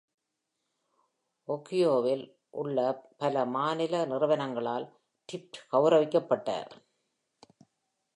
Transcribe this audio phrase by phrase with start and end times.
[1.47, 2.23] ஓஹியோவில்
[2.51, 2.77] உள்ள
[3.17, 4.87] பல மாநில நிறுவனங்களால்
[5.29, 6.73] ரிஃப் கௌரவிக்கப்பட்டார்.